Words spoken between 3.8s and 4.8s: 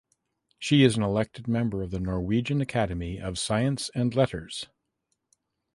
and Letters.